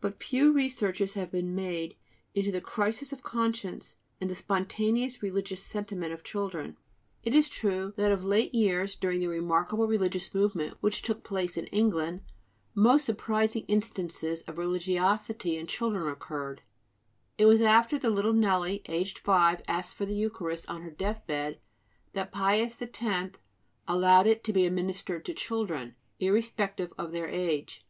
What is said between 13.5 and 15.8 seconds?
instances of religiosity in